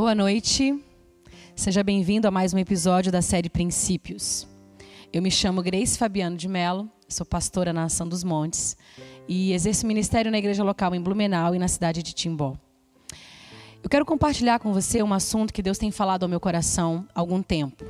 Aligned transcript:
Boa 0.00 0.14
noite. 0.14 0.82
Seja 1.54 1.84
bem-vindo 1.84 2.26
a 2.26 2.30
mais 2.30 2.54
um 2.54 2.58
episódio 2.58 3.12
da 3.12 3.20
série 3.20 3.50
Princípios. 3.50 4.48
Eu 5.12 5.20
me 5.20 5.30
chamo 5.30 5.62
Grace 5.62 5.98
Fabiano 5.98 6.38
de 6.38 6.48
Mello, 6.48 6.88
sou 7.06 7.26
pastora 7.26 7.70
na 7.70 7.82
Nação 7.82 8.08
dos 8.08 8.24
Montes 8.24 8.78
e 9.28 9.52
exerço 9.52 9.86
ministério 9.86 10.30
na 10.30 10.38
igreja 10.38 10.64
local 10.64 10.94
em 10.94 11.02
Blumenau 11.02 11.54
e 11.54 11.58
na 11.58 11.68
cidade 11.68 12.02
de 12.02 12.14
Timbó. 12.14 12.56
Eu 13.82 13.90
quero 13.90 14.06
compartilhar 14.06 14.58
com 14.58 14.72
você 14.72 15.02
um 15.02 15.12
assunto 15.12 15.52
que 15.52 15.60
Deus 15.60 15.76
tem 15.76 15.90
falado 15.90 16.22
ao 16.22 16.30
meu 16.30 16.40
coração 16.40 17.06
há 17.14 17.20
algum 17.20 17.42
tempo. 17.42 17.84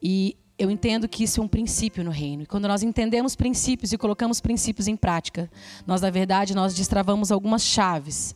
E 0.00 0.36
eu 0.58 0.70
entendo 0.70 1.08
que 1.08 1.22
isso 1.22 1.40
é 1.40 1.44
um 1.44 1.48
princípio 1.48 2.02
no 2.02 2.10
reino. 2.10 2.42
E 2.42 2.46
quando 2.46 2.66
nós 2.66 2.82
entendemos 2.82 3.36
princípios 3.36 3.92
e 3.92 3.98
colocamos 3.98 4.40
princípios 4.40 4.88
em 4.88 4.96
prática, 4.96 5.48
nós, 5.86 6.00
na 6.00 6.10
verdade, 6.10 6.54
nós 6.54 6.74
destravamos 6.74 7.30
algumas 7.30 7.62
chaves, 7.62 8.34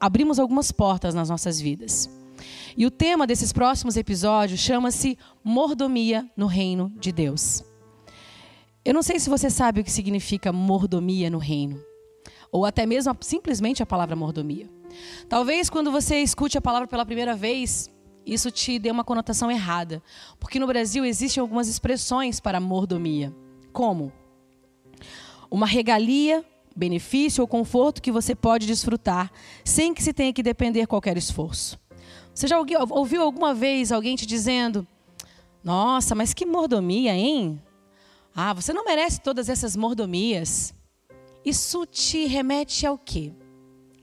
abrimos 0.00 0.38
algumas 0.40 0.72
portas 0.72 1.14
nas 1.14 1.28
nossas 1.28 1.60
vidas. 1.60 2.10
E 2.76 2.84
o 2.84 2.90
tema 2.90 3.26
desses 3.26 3.52
próximos 3.52 3.96
episódios 3.96 4.58
chama-se 4.58 5.16
Mordomia 5.44 6.28
no 6.36 6.46
Reino 6.46 6.92
de 6.98 7.12
Deus. 7.12 7.62
Eu 8.84 8.92
não 8.92 9.02
sei 9.02 9.20
se 9.20 9.30
você 9.30 9.48
sabe 9.48 9.80
o 9.80 9.84
que 9.84 9.92
significa 9.92 10.52
mordomia 10.52 11.30
no 11.30 11.38
reino, 11.38 11.80
ou 12.50 12.66
até 12.66 12.84
mesmo 12.84 13.16
simplesmente 13.20 13.80
a 13.80 13.86
palavra 13.86 14.16
mordomia. 14.16 14.68
Talvez 15.28 15.70
quando 15.70 15.92
você 15.92 16.16
escute 16.16 16.58
a 16.58 16.60
palavra 16.60 16.88
pela 16.88 17.06
primeira 17.06 17.36
vez, 17.36 17.88
isso 18.24 18.50
te 18.50 18.78
dê 18.78 18.90
uma 18.90 19.04
conotação 19.04 19.50
errada, 19.50 20.02
porque 20.38 20.58
no 20.58 20.66
Brasil 20.66 21.04
existem 21.04 21.40
algumas 21.40 21.68
expressões 21.68 22.40
para 22.40 22.60
mordomia, 22.60 23.34
como 23.72 24.12
uma 25.50 25.66
regalia, 25.66 26.44
benefício 26.74 27.42
ou 27.42 27.48
conforto 27.48 28.00
que 28.00 28.10
você 28.10 28.34
pode 28.34 28.66
desfrutar 28.66 29.30
sem 29.64 29.92
que 29.92 30.02
se 30.02 30.12
tenha 30.12 30.32
que 30.32 30.42
depender 30.42 30.86
qualquer 30.86 31.16
esforço. 31.16 31.78
Você 32.34 32.46
já 32.46 32.58
ouviu 32.58 33.22
alguma 33.22 33.52
vez 33.52 33.92
alguém 33.92 34.16
te 34.16 34.26
dizendo: 34.26 34.86
Nossa, 35.62 36.14
mas 36.14 36.32
que 36.32 36.46
mordomia, 36.46 37.14
hein? 37.14 37.60
Ah, 38.34 38.54
você 38.54 38.72
não 38.72 38.84
merece 38.84 39.20
todas 39.20 39.48
essas 39.48 39.76
mordomias. 39.76 40.74
Isso 41.44 41.84
te 41.84 42.24
remete 42.26 42.86
ao 42.86 42.96
quê? 42.96 43.32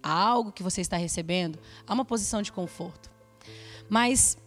A 0.03 0.11
algo 0.11 0.51
que 0.51 0.61
você 0.61 0.81
está 0.81 0.97
recebendo, 0.97 1.57
a 1.87 1.93
uma 1.93 2.05
posição 2.05 2.41
de 2.41 2.51
conforto. 2.51 3.09
Mas 3.89 4.37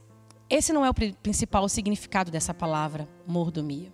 esse 0.48 0.72
não 0.72 0.84
é 0.84 0.90
o 0.90 0.94
principal 0.94 1.68
significado 1.68 2.30
dessa 2.30 2.54
palavra, 2.54 3.08
mordomia. 3.26 3.92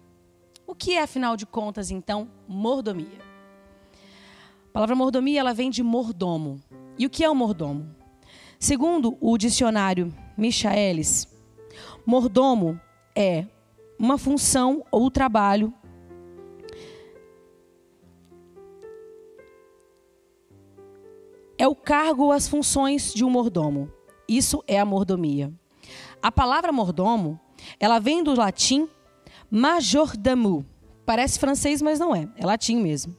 O 0.67 0.75
que 0.75 0.95
é, 0.95 1.03
afinal 1.03 1.37
de 1.37 1.47
contas, 1.47 1.91
então, 1.91 2.29
mordomia? 2.47 3.19
A 4.69 4.73
palavra 4.73 4.95
mordomia 4.95 5.41
ela 5.41 5.55
vem 5.55 5.71
de 5.71 5.83
mordomo. 5.83 6.61
E 6.99 7.07
o 7.07 7.11
que 7.11 7.25
é 7.25 7.31
o 7.31 7.35
mordomo? 7.35 7.95
Segundo 8.59 9.17
o 9.21 9.39
dicionário 9.39 10.15
Michaelis, 10.37 11.27
mordomo 12.05 12.79
é 13.17 13.47
uma 13.99 14.19
função 14.19 14.85
ou 14.91 15.11
trabalho 15.11 15.73
é 21.57 21.67
o 21.67 21.75
cargo 21.75 22.25
ou 22.25 22.33
as 22.33 22.47
funções 22.47 23.13
de 23.13 23.25
um 23.25 23.31
mordomo. 23.31 23.91
Isso 24.29 24.63
é 24.67 24.79
a 24.79 24.85
mordomia. 24.85 25.53
A 26.23 26.31
palavra 26.31 26.71
mordomo, 26.71 27.41
ela 27.81 27.99
vem 27.99 28.23
do 28.23 28.35
latim 28.35 28.89
majordomo. 29.51 30.67
Parece 31.07 31.39
francês, 31.39 31.81
mas 31.81 31.99
não 31.99 32.15
é. 32.15 32.29
É 32.37 32.45
latim 32.45 32.77
mesmo. 32.77 33.17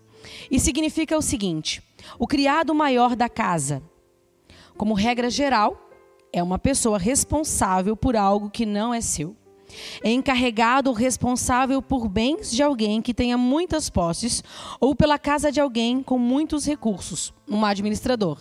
E 0.52 0.60
significa 0.60 1.18
o 1.18 1.22
seguinte: 1.22 1.82
o 2.20 2.28
criado 2.28 2.76
maior 2.76 3.16
da 3.16 3.28
casa, 3.28 3.82
como 4.78 4.94
regra 4.94 5.30
geral, 5.30 5.90
é 6.32 6.44
uma 6.44 6.60
pessoa 6.60 7.00
responsável 7.00 7.98
por 7.98 8.16
algo 8.16 8.50
que 8.50 8.66
não 8.66 8.94
é 8.94 9.02
seu. 9.02 9.36
É 10.04 10.12
encarregado 10.12 10.90
ou 10.90 10.96
responsável 10.96 11.82
por 11.82 12.08
bens 12.08 12.52
de 12.52 12.64
alguém 12.64 13.02
que 13.02 13.14
tenha 13.14 13.38
muitas 13.38 13.90
posses 13.90 14.44
ou 14.80 14.96
pela 14.96 15.20
casa 15.20 15.52
de 15.52 15.60
alguém 15.60 16.02
com 16.02 16.18
muitos 16.18 16.66
recursos, 16.66 17.34
um 17.48 17.64
administrador. 17.64 18.40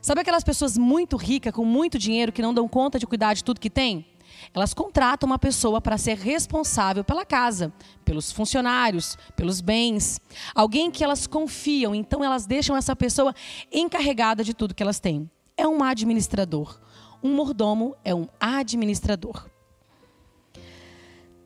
Sabe 0.00 0.20
aquelas 0.20 0.44
pessoas 0.44 0.78
muito 0.78 1.16
ricas, 1.16 1.52
com 1.52 1.64
muito 1.64 1.98
dinheiro, 1.98 2.32
que 2.32 2.42
não 2.42 2.54
dão 2.54 2.68
conta 2.68 2.98
de 2.98 3.06
cuidar 3.06 3.34
de 3.34 3.42
tudo 3.42 3.60
que 3.60 3.70
tem? 3.70 4.06
Elas 4.54 4.72
contratam 4.72 5.26
uma 5.26 5.38
pessoa 5.38 5.80
para 5.80 5.98
ser 5.98 6.16
responsável 6.16 7.02
pela 7.02 7.24
casa, 7.24 7.72
pelos 8.04 8.30
funcionários, 8.30 9.16
pelos 9.34 9.60
bens. 9.60 10.20
Alguém 10.54 10.90
que 10.90 11.02
elas 11.02 11.26
confiam, 11.26 11.94
então 11.94 12.22
elas 12.22 12.46
deixam 12.46 12.76
essa 12.76 12.94
pessoa 12.94 13.34
encarregada 13.72 14.44
de 14.44 14.54
tudo 14.54 14.74
que 14.74 14.82
elas 14.82 15.00
têm 15.00 15.28
é 15.58 15.66
um 15.66 15.82
administrador. 15.82 16.80
Um 17.20 17.34
mordomo 17.34 17.96
é 18.04 18.14
um 18.14 18.28
administrador. 18.38 19.50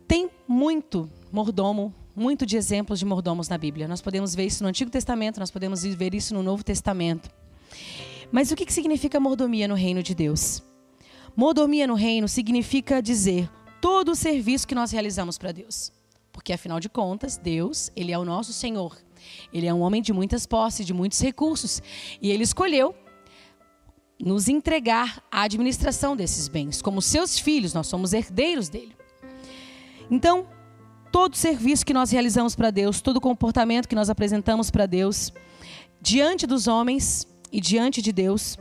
Tem 0.07 0.31
muito 0.47 1.11
mordomo, 1.33 1.95
muito 2.15 2.45
de 2.45 2.59
exemplos 2.59 2.99
de 2.99 3.07
mordomos 3.07 3.49
na 3.49 3.57
Bíblia. 3.57 3.89
Nós 3.89 4.03
podemos 4.03 4.34
ver 4.34 4.45
isso 4.45 4.63
no 4.63 4.69
Antigo 4.69 4.91
Testamento, 4.91 5.41
nós 5.41 5.51
podemos 5.51 5.83
ver 5.83 6.15
isso 6.15 6.34
no 6.34 6.43
Novo 6.43 6.63
Testamento. 6.63 7.31
Mas 8.32 8.50
o 8.50 8.56
que 8.56 8.72
significa 8.72 9.20
mordomia 9.20 9.69
no 9.69 9.75
reino 9.75 10.03
de 10.03 10.15
Deus? 10.15 10.62
Mordomia 11.37 11.87
no 11.87 11.94
reino 11.94 12.26
significa 12.26 13.03
dizer 13.03 13.48
todo 13.78 14.12
o 14.12 14.16
serviço 14.16 14.66
que 14.66 14.75
nós 14.75 14.91
realizamos 14.91 15.37
para 15.37 15.53
Deus. 15.53 15.93
Porque 16.32 16.53
afinal 16.53 16.81
de 16.81 16.88
contas, 16.88 17.37
Deus, 17.37 17.92
ele 17.94 18.10
é 18.10 18.19
o 18.19 18.25
nosso 18.25 18.54
Senhor. 18.54 18.97
Ele 19.53 19.66
é 19.66 19.75
um 19.75 19.81
homem 19.81 20.00
de 20.00 20.15
muitas 20.15 20.47
posses, 20.47 20.87
de 20.87 20.94
muitos 20.94 21.21
recursos, 21.21 21.82
e 22.22 22.31
ele 22.31 22.42
escolheu 22.42 22.94
nos 24.19 24.48
entregar 24.48 25.22
a 25.31 25.42
administração 25.42 26.16
desses 26.16 26.48
bens. 26.48 26.81
Como 26.81 27.03
seus 27.03 27.38
filhos, 27.38 27.75
nós 27.75 27.87
somos 27.87 28.15
herdeiros 28.15 28.69
dele. 28.71 28.97
Então, 30.10 30.47
todo 31.10 31.37
serviço 31.37 31.84
que 31.84 31.92
nós 31.92 32.10
realizamos 32.10 32.56
para 32.56 32.71
Deus, 32.71 33.03
todo 33.03 33.21
comportamento 33.21 33.88
que 33.88 33.94
nós 33.94 34.09
apresentamos 34.09 34.71
para 34.71 34.87
Deus, 34.87 35.32
diante 36.00 36.47
dos 36.47 36.66
homens 36.66 37.26
e 37.53 37.61
diante 37.61 38.01
de 38.01 38.13
Deus, 38.13 38.59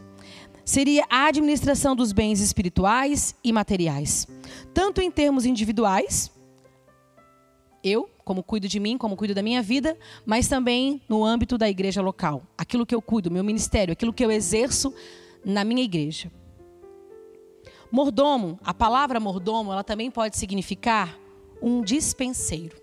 seria 0.65 1.05
a 1.09 1.25
administração 1.25 1.95
dos 1.95 2.11
bens 2.11 2.39
espirituais 2.39 3.33
e 3.43 3.51
materiais, 3.51 4.27
tanto 4.73 5.01
em 5.01 5.09
termos 5.09 5.45
individuais, 5.45 6.31
eu, 7.83 8.09
como 8.23 8.43
cuido 8.43 8.67
de 8.67 8.79
mim, 8.79 8.97
como 8.97 9.15
cuido 9.15 9.33
da 9.33 9.41
minha 9.41 9.61
vida, 9.61 9.97
mas 10.25 10.47
também 10.47 11.01
no 11.09 11.23
âmbito 11.23 11.57
da 11.57 11.67
igreja 11.67 12.01
local. 12.01 12.43
Aquilo 12.57 12.85
que 12.85 12.93
eu 12.93 13.01
cuido, 13.01 13.31
meu 13.31 13.43
ministério, 13.43 13.91
aquilo 13.91 14.13
que 14.13 14.23
eu 14.23 14.29
exerço 14.29 14.93
na 15.43 15.63
minha 15.63 15.83
igreja. 15.83 16.31
Mordomo, 17.91 18.59
a 18.63 18.73
palavra 18.73 19.19
mordomo, 19.19 19.71
ela 19.71 19.83
também 19.83 20.11
pode 20.11 20.37
significar 20.37 21.17
um 21.61 21.81
dispenseiro. 21.81 22.79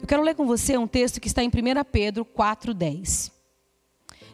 Eu 0.00 0.06
quero 0.08 0.22
ler 0.22 0.34
com 0.34 0.46
você 0.46 0.76
um 0.76 0.86
texto 0.86 1.20
que 1.20 1.28
está 1.28 1.42
em 1.42 1.48
1 1.48 1.50
Pedro 1.90 2.24
4,10. 2.24 3.33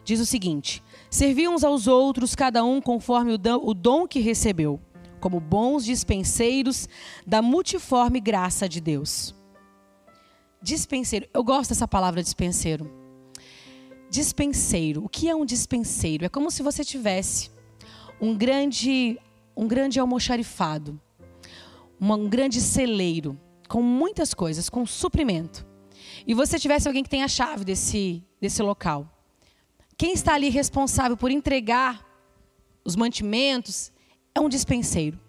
Diz 0.03 0.19
o 0.19 0.25
seguinte: 0.25 0.83
Servi 1.09 1.47
uns 1.47 1.63
aos 1.63 1.87
outros, 1.87 2.35
cada 2.35 2.63
um 2.63 2.81
conforme 2.81 3.33
o 3.33 3.73
dom 3.73 4.07
que 4.07 4.19
recebeu, 4.19 4.79
como 5.19 5.39
bons 5.39 5.85
dispenseiros 5.85 6.87
da 7.25 7.41
multiforme 7.41 8.19
graça 8.19 8.67
de 8.67 8.81
Deus. 8.81 9.35
Dispenseiro, 10.61 11.27
eu 11.33 11.43
gosto 11.43 11.69
dessa 11.69 11.87
palavra 11.87 12.21
dispenseiro 12.21 13.01
dispenseiro. 14.11 15.05
O 15.05 15.09
que 15.09 15.29
é 15.29 15.35
um 15.35 15.45
dispenseiro? 15.45 16.25
É 16.25 16.29
como 16.29 16.51
se 16.51 16.61
você 16.61 16.83
tivesse 16.83 17.49
um 18.19 18.35
grande, 18.37 19.17
um 19.55 19.67
grande 19.67 19.99
almoxarifado, 19.99 20.99
um 21.99 22.27
grande 22.27 22.59
celeiro 22.59 23.39
com 23.69 23.81
muitas 23.81 24.33
coisas, 24.33 24.69
com 24.69 24.85
suprimento. 24.85 25.65
E 26.27 26.33
você 26.33 26.59
tivesse 26.59 26.87
alguém 26.87 27.03
que 27.03 27.09
tem 27.09 27.23
a 27.23 27.27
chave 27.27 27.63
desse, 27.63 28.21
desse 28.39 28.61
local. 28.61 29.10
Quem 30.01 30.13
está 30.13 30.33
ali 30.33 30.49
responsável 30.49 31.15
por 31.15 31.29
entregar 31.29 32.03
os 32.83 32.95
mantimentos 32.95 33.91
é 34.33 34.39
um 34.39 34.49
dispenseiro. 34.49 35.19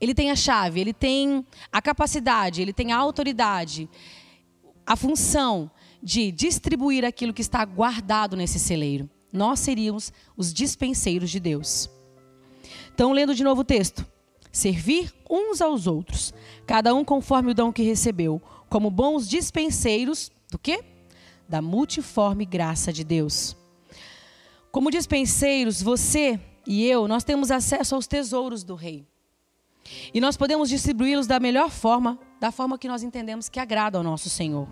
Ele 0.00 0.12
tem 0.12 0.32
a 0.32 0.34
chave, 0.34 0.80
ele 0.80 0.92
tem 0.92 1.46
a 1.70 1.80
capacidade, 1.80 2.60
ele 2.60 2.72
tem 2.72 2.90
a 2.90 2.96
autoridade, 2.96 3.88
a 4.84 4.96
função 4.96 5.70
de 6.02 6.32
distribuir 6.32 7.04
aquilo 7.04 7.32
que 7.32 7.40
está 7.40 7.64
guardado 7.64 8.36
nesse 8.36 8.58
celeiro. 8.58 9.08
Nós 9.32 9.60
seríamos 9.60 10.12
os 10.36 10.52
dispenseiros 10.52 11.30
de 11.30 11.38
Deus. 11.38 11.88
Então, 12.92 13.12
lendo 13.12 13.32
de 13.32 13.44
novo 13.44 13.60
o 13.60 13.64
texto. 13.64 14.04
Servir 14.50 15.14
uns 15.30 15.60
aos 15.60 15.86
outros, 15.86 16.34
cada 16.66 16.92
um 16.92 17.04
conforme 17.04 17.52
o 17.52 17.54
dom 17.54 17.72
que 17.72 17.84
recebeu, 17.84 18.42
como 18.68 18.90
bons 18.90 19.28
dispenseiros 19.28 20.32
do 20.50 20.58
quê? 20.58 20.82
Da 21.48 21.62
multiforme 21.62 22.44
graça 22.44 22.92
de 22.92 23.04
Deus. 23.04 23.59
Como 24.70 24.90
dispenseiros, 24.90 25.82
você 25.82 26.40
e 26.66 26.86
eu, 26.86 27.08
nós 27.08 27.24
temos 27.24 27.50
acesso 27.50 27.94
aos 27.94 28.06
tesouros 28.06 28.62
do 28.62 28.74
rei. 28.74 29.06
E 30.14 30.20
nós 30.20 30.36
podemos 30.36 30.68
distribuí-los 30.68 31.26
da 31.26 31.40
melhor 31.40 31.70
forma, 31.70 32.18
da 32.38 32.52
forma 32.52 32.78
que 32.78 32.88
nós 32.88 33.02
entendemos 33.02 33.48
que 33.48 33.58
agrada 33.58 33.98
ao 33.98 34.04
nosso 34.04 34.30
Senhor. 34.30 34.68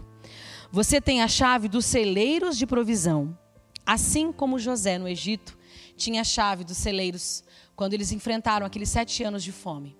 Você 0.70 1.00
tem 1.00 1.22
a 1.22 1.28
chave 1.28 1.68
dos 1.68 1.86
celeiros 1.86 2.56
de 2.56 2.66
provisão, 2.66 3.36
assim 3.84 4.30
como 4.30 4.58
José 4.58 4.98
no 4.98 5.08
Egito 5.08 5.58
tinha 5.96 6.20
a 6.20 6.24
chave 6.24 6.64
dos 6.64 6.76
celeiros 6.76 7.42
quando 7.74 7.92
eles 7.92 8.12
enfrentaram 8.12 8.64
aqueles 8.64 8.88
sete 8.88 9.22
anos 9.24 9.42
de 9.42 9.52
fome. 9.52 9.96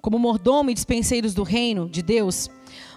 Como 0.00 0.18
mordomo 0.18 0.70
e 0.70 0.74
dispenseiros 0.74 1.34
do 1.34 1.42
reino 1.42 1.88
de 1.88 2.02
Deus, 2.02 2.48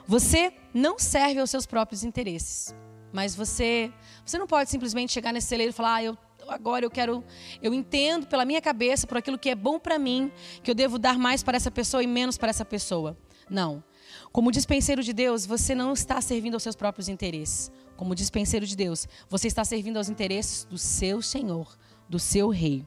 você 0.07 0.53
não 0.73 0.97
serve 0.97 1.39
aos 1.39 1.49
seus 1.49 1.65
próprios 1.65 2.03
interesses, 2.03 2.73
mas 3.11 3.35
você, 3.35 3.91
você 4.25 4.37
não 4.37 4.47
pode 4.47 4.69
simplesmente 4.69 5.11
chegar 5.11 5.33
nesse 5.33 5.47
celeiro 5.47 5.71
e 5.71 5.73
falar: 5.73 5.95
ah, 5.95 6.03
eu 6.03 6.17
agora 6.47 6.85
eu 6.85 6.91
quero, 6.91 7.23
eu 7.61 7.73
entendo 7.73 8.27
pela 8.27 8.45
minha 8.45 8.61
cabeça, 8.61 9.07
por 9.07 9.17
aquilo 9.17 9.37
que 9.37 9.49
é 9.49 9.55
bom 9.55 9.79
para 9.79 9.97
mim, 9.97 10.31
que 10.61 10.69
eu 10.69 10.75
devo 10.75 10.99
dar 10.99 11.17
mais 11.17 11.43
para 11.43 11.57
essa 11.57 11.71
pessoa 11.71 12.03
e 12.03 12.07
menos 12.07 12.37
para 12.37 12.49
essa 12.49 12.65
pessoa. 12.65 13.17
Não. 13.49 13.83
Como 14.31 14.51
dispenseiro 14.51 15.03
de 15.03 15.13
Deus, 15.13 15.45
você 15.45 15.75
não 15.75 15.93
está 15.93 16.19
servindo 16.21 16.55
aos 16.55 16.63
seus 16.63 16.75
próprios 16.75 17.07
interesses. 17.07 17.71
Como 17.95 18.15
dispenseiro 18.15 18.65
de 18.65 18.75
Deus, 18.75 19.07
você 19.29 19.47
está 19.47 19.63
servindo 19.63 19.97
aos 19.97 20.09
interesses 20.09 20.65
do 20.65 20.77
seu 20.77 21.21
Senhor, 21.21 21.77
do 22.09 22.19
seu 22.19 22.49
Rei. 22.49 22.85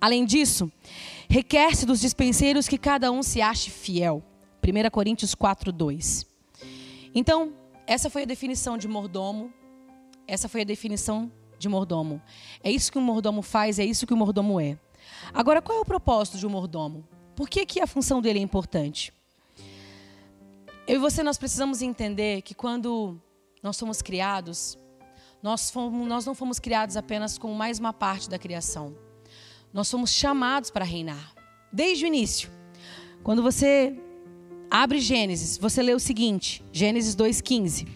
Além 0.00 0.24
disso, 0.24 0.70
requer-se 1.28 1.84
dos 1.84 2.00
dispenseiros 2.00 2.68
que 2.68 2.78
cada 2.78 3.10
um 3.10 3.22
se 3.22 3.40
ache 3.40 3.70
fiel. 3.70 4.22
1 4.62 4.90
Coríntios 4.90 5.34
4, 5.34 5.72
2. 5.72 6.26
Então, 7.14 7.52
essa 7.88 8.08
foi 8.08 8.22
a 8.22 8.26
definição 8.26 8.78
de 8.78 8.86
mordomo 8.86 9.52
essa 10.28 10.46
foi 10.46 10.60
a 10.60 10.64
definição 10.64 11.32
de 11.58 11.68
mordomo. 11.70 12.20
É 12.62 12.70
isso 12.70 12.92
que 12.92 12.98
um 12.98 13.02
mordomo 13.02 13.40
faz, 13.40 13.78
é 13.78 13.84
isso 13.84 14.06
que 14.06 14.12
o 14.12 14.16
um 14.16 14.18
mordomo 14.18 14.60
é. 14.60 14.78
Agora, 15.32 15.62
qual 15.62 15.78
é 15.78 15.80
o 15.80 15.86
propósito 15.86 16.36
de 16.36 16.46
um 16.46 16.50
mordomo? 16.50 17.08
Por 17.34 17.48
que, 17.48 17.64
que 17.64 17.80
a 17.80 17.86
função 17.86 18.20
dele 18.20 18.38
é 18.38 18.42
importante? 18.42 19.12
Eu 20.86 20.96
e 20.96 20.98
você, 20.98 21.22
nós 21.22 21.38
precisamos 21.38 21.80
entender 21.80 22.42
que 22.42 22.54
quando 22.54 23.18
nós 23.62 23.76
somos 23.76 24.02
criados, 24.02 24.78
nós, 25.42 25.70
fomos, 25.70 26.06
nós 26.06 26.26
não 26.26 26.34
fomos 26.34 26.58
criados 26.58 26.96
apenas 26.96 27.38
como 27.38 27.54
mais 27.54 27.78
uma 27.78 27.92
parte 27.92 28.28
da 28.28 28.38
criação. 28.38 28.94
Nós 29.72 29.88
somos 29.88 30.10
chamados 30.10 30.70
para 30.70 30.84
reinar. 30.84 31.34
Desde 31.72 32.04
o 32.04 32.06
início. 32.06 32.50
Quando 33.22 33.42
você 33.42 33.98
abre 34.70 35.00
Gênesis, 35.00 35.58
você 35.58 35.82
lê 35.82 35.94
o 35.94 36.00
seguinte, 36.00 36.64
Gênesis 36.72 37.14
2,15. 37.16 37.86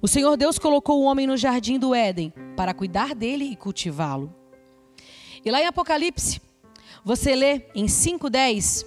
O 0.00 0.08
Senhor 0.08 0.36
Deus 0.36 0.58
colocou 0.58 1.00
o 1.00 1.04
homem 1.04 1.26
no 1.26 1.36
jardim 1.36 1.78
do 1.78 1.94
Éden 1.94 2.32
para 2.56 2.74
cuidar 2.74 3.14
dele 3.14 3.44
e 3.44 3.56
cultivá-lo. 3.56 4.34
E 5.44 5.50
lá 5.50 5.60
em 5.60 5.66
Apocalipse, 5.66 6.40
você 7.04 7.34
lê 7.34 7.62
em 7.74 7.86
5:10, 7.86 8.84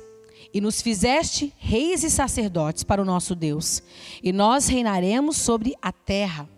e 0.54 0.62
nos 0.62 0.81
fizeste 0.81 1.54
reis 1.57 2.04
e 2.04 2.10
sacerdotes 2.10 2.83
para 2.83 3.01
o 3.01 3.06
nosso 3.06 3.36
Deus, 3.36 3.83
e 4.24 4.31
nós 4.31 4.68
reinaremos 4.68 5.36
sobre 5.36 5.75
a 5.81 5.92
terra. 5.92 6.50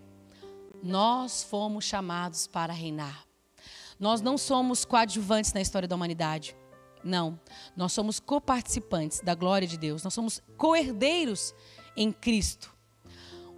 Nós 0.84 1.42
fomos 1.42 1.86
chamados 1.86 2.46
para 2.46 2.72
reinar. 2.72 3.26
Nós 4.00 4.22
não 4.22 4.38
somos 4.38 4.86
coadjuvantes 4.86 5.52
na 5.52 5.62
história 5.62 5.88
da 5.88 5.96
humanidade. 5.96 6.56
Não, 7.04 7.40
nós 7.76 7.94
somos 7.94 8.20
coparticipantes 8.20 9.22
da 9.22 9.34
glória 9.36 9.68
de 9.68 9.78
Deus. 9.78 10.04
Nós 10.04 10.14
somos 10.14 10.42
coerdeiros 10.58 11.54
em 11.96 12.12
Cristo. 12.12 12.76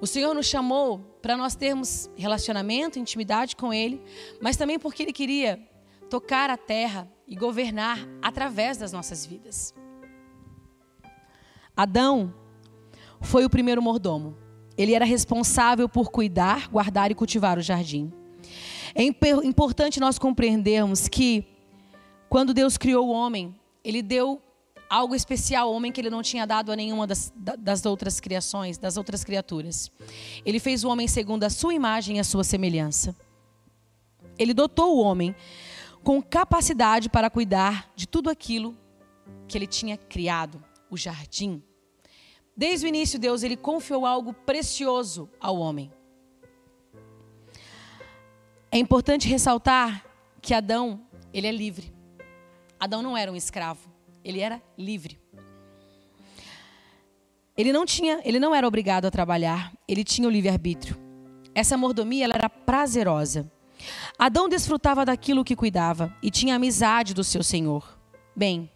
O 0.01 0.07
Senhor 0.07 0.33
nos 0.33 0.45
chamou 0.45 0.99
para 1.21 1.35
nós 1.35 1.55
termos 1.55 2.09
relacionamento, 2.15 2.97
intimidade 2.97 3.55
com 3.55 3.73
Ele, 3.73 4.01
mas 4.41 4.55
também 4.55 4.79
porque 4.79 5.03
Ele 5.03 5.11
queria 5.11 5.59
tocar 6.09 6.49
a 6.49 6.57
terra 6.57 7.11
e 7.27 7.35
governar 7.35 7.99
através 8.21 8.77
das 8.77 8.91
nossas 8.91 9.25
vidas. 9.25 9.73
Adão 11.75 12.33
foi 13.21 13.45
o 13.45 13.49
primeiro 13.49 13.81
mordomo. 13.81 14.37
Ele 14.77 14.93
era 14.93 15.05
responsável 15.05 15.89
por 15.89 16.09
cuidar, 16.09 16.69
guardar 16.69 17.11
e 17.11 17.15
cultivar 17.15 17.57
o 17.57 17.61
jardim. 17.61 18.11
É 18.95 19.03
importante 19.03 19.99
nós 19.99 20.17
compreendermos 20.17 21.07
que, 21.07 21.45
quando 22.29 22.53
Deus 22.53 22.77
criou 22.77 23.07
o 23.07 23.11
homem, 23.11 23.59
Ele 23.83 24.01
deu 24.01 24.41
algo 24.89 25.13
especial 25.13 25.67
ao 25.67 25.73
homem 25.75 25.91
que 25.91 26.01
ele 26.01 26.09
não 26.09 26.23
tinha 26.23 26.47
dado 26.47 26.71
a 26.71 26.75
nenhuma 26.75 27.05
das, 27.05 27.31
das 27.35 27.85
outras 27.85 28.19
criações, 28.19 28.77
das 28.77 28.97
outras 28.97 29.23
criaturas. 29.23 29.91
Ele 30.43 30.59
fez 30.59 30.83
o 30.83 30.89
homem 30.89 31.07
segundo 31.07 31.43
a 31.43 31.49
sua 31.49 31.73
imagem 31.73 32.17
e 32.17 32.19
a 32.19 32.23
sua 32.23 32.43
semelhança. 32.43 33.15
Ele 34.37 34.53
dotou 34.53 34.97
o 34.97 34.99
homem 34.99 35.35
com 36.03 36.21
capacidade 36.21 37.07
para 37.07 37.29
cuidar 37.29 37.91
de 37.95 38.07
tudo 38.07 38.29
aquilo 38.29 38.75
que 39.47 39.57
ele 39.57 39.67
tinha 39.67 39.95
criado, 39.95 40.63
o 40.89 40.97
jardim. 40.97 41.61
Desde 42.57 42.85
o 42.85 42.89
início, 42.89 43.19
Deus 43.19 43.43
ele 43.43 43.55
confiou 43.55 44.05
algo 44.05 44.33
precioso 44.33 45.29
ao 45.39 45.57
homem. 45.57 45.91
É 48.71 48.77
importante 48.77 49.27
ressaltar 49.27 50.05
que 50.41 50.53
Adão, 50.53 51.01
ele 51.33 51.47
é 51.47 51.51
livre. 51.51 51.98
Adão 52.79 53.01
não 53.01 53.17
era 53.17 53.31
um 53.31 53.35
escravo. 53.35 53.89
Ele 54.23 54.39
era 54.39 54.61
livre. 54.77 55.19
Ele 57.57 57.73
não 57.73 57.85
tinha, 57.85 58.21
ele 58.23 58.39
não 58.39 58.55
era 58.55 58.65
obrigado 58.65 59.05
a 59.05 59.11
trabalhar, 59.11 59.73
ele 59.85 60.03
tinha 60.03 60.27
o 60.27 60.31
livre-arbítrio. 60.31 60.97
Essa 61.53 61.75
mordomia 61.75 62.23
ela 62.23 62.35
era 62.35 62.49
prazerosa. 62.49 63.51
Adão 64.17 64.47
desfrutava 64.47 65.03
daquilo 65.03 65.43
que 65.43 65.55
cuidava 65.55 66.15
e 66.23 66.31
tinha 66.31 66.55
amizade 66.55 67.13
do 67.13 67.23
seu 67.23 67.43
Senhor. 67.43 67.99
Bem, 68.33 68.71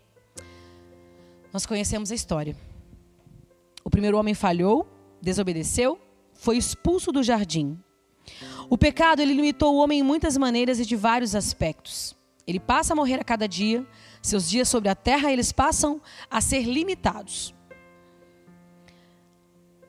nós 1.54 1.66
conhecemos 1.66 2.12
a 2.12 2.16
história. 2.16 2.58
O 3.86 3.90
primeiro 3.90 4.18
homem 4.18 4.34
falhou, 4.34 4.86
desobedeceu, 5.22 5.98
foi 6.34 6.58
expulso 6.58 7.12
do 7.12 7.24
jardim. 7.24 7.80
O 8.70 8.78
pecado 8.78 9.22
ele 9.22 9.34
limitou 9.34 9.76
o 9.76 9.78
homem 9.78 10.00
em 10.00 10.04
muitas 10.04 10.36
maneiras 10.36 10.80
e 10.80 10.86
de 10.86 10.96
vários 10.96 11.36
aspectos. 11.36 12.16
Ele 12.46 12.60
passa 12.60 12.94
a 12.94 12.96
morrer 12.96 13.20
a 13.20 13.24
cada 13.24 13.48
dia, 13.48 13.86
seus 14.22 14.50
dias 14.50 14.68
sobre 14.68 14.90
a 14.90 14.96
terra 14.96 15.32
eles 15.32 15.52
passam 15.52 16.02
a 16.30 16.42
ser 16.42 16.64
limitados. 16.64 17.54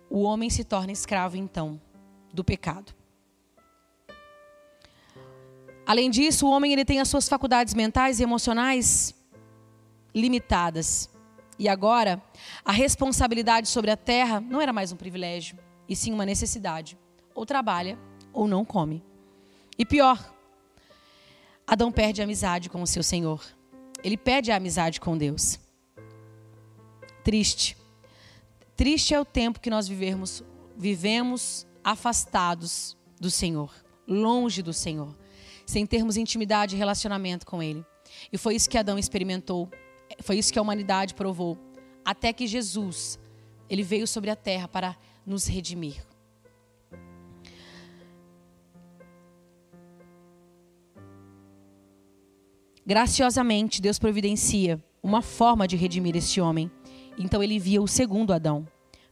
O 0.09 0.23
homem 0.23 0.49
se 0.49 0.63
torna 0.63 0.93
escravo 0.93 1.37
então 1.37 1.81
do 2.33 2.45
pecado. 2.45 2.95
Além 5.87 6.11
disso, 6.11 6.47
o 6.47 6.51
homem 6.51 6.73
ele 6.73 6.85
tem 6.85 7.01
as 7.01 7.09
suas 7.09 7.29
faculdades 7.29 7.75
mentais 7.75 8.19
e 8.19 8.23
emocionais 8.23 9.15
limitadas. 10.15 11.11
E 11.59 11.69
agora, 11.69 12.23
a 12.65 12.73
responsabilidade 12.73 13.69
sobre 13.69 13.91
a 13.91 13.97
terra 13.97 14.41
não 14.41 14.61
era 14.61 14.73
mais 14.73 14.93
um 14.93 14.97
privilégio, 14.97 15.59
e 15.89 15.95
sim 15.95 16.13
uma 16.13 16.25
necessidade. 16.25 16.99
Ou 17.35 17.45
trabalha 17.45 17.99
ou 18.33 18.49
não 18.49 18.65
come. 18.65 19.05
E 19.79 19.85
pior, 19.85 20.34
Adão 21.67 21.91
perde 21.91 22.21
a 22.21 22.25
amizade 22.25 22.69
com 22.69 22.83
o 22.83 22.87
seu 22.87 23.03
Senhor. 23.03 23.43
Ele 24.03 24.17
pede 24.17 24.53
a 24.53 24.57
amizade 24.57 25.01
com 25.01 25.17
Deus. 25.17 25.59
Triste. 27.23 27.77
Triste 28.77 29.15
é 29.15 29.21
o 29.21 29.25
tempo 29.25 29.61
que 29.61 29.71
nós 29.71 29.89
vivemos, 29.89 30.43
vivemos 30.77 31.67
afastados 31.83 32.97
do 33.19 33.31
Senhor, 33.31 33.73
longe 34.07 34.63
do 34.63 34.73
Senhor, 34.73 35.17
sem 35.65 35.87
termos 35.87 36.17
intimidade 36.17 36.75
e 36.75 36.79
relacionamento 36.79 37.47
com 37.47 37.63
Ele. 37.63 37.85
E 38.33 38.37
foi 38.37 38.57
isso 38.57 38.69
que 38.69 38.77
Adão 38.77 38.99
experimentou, 38.99 39.71
foi 40.21 40.39
isso 40.39 40.53
que 40.53 40.59
a 40.59 40.63
humanidade 40.63 41.15
provou, 41.15 41.59
até 42.05 42.33
que 42.33 42.47
Jesus, 42.47 43.19
ele 43.71 43.83
veio 43.83 44.07
sobre 44.07 44.29
a 44.29 44.37
terra 44.37 44.69
para 44.69 44.97
nos 45.25 45.47
redimir. 45.47 46.05
Graciosamente, 52.87 53.81
Deus 53.81 53.99
providencia 53.99 54.83
uma 55.03 55.23
forma 55.23 55.67
de 55.67 55.77
redimir 55.77 56.17
este 56.17 56.41
homem. 56.41 56.71
Então 57.19 57.43
ele 57.43 57.55
envia 57.55 57.81
o 57.81 57.89
segundo 57.89 58.33
Adão, 58.33 58.67